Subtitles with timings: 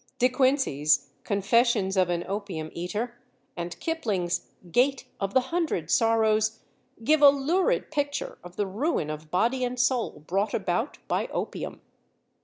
[0.17, 3.19] De Quincey's Confessions of an Opium eater
[3.55, 6.61] and Kipling's Gate of the Hundred Sorrows
[7.03, 11.81] give a lurid picture of the ruin of body and soul brought about by opium.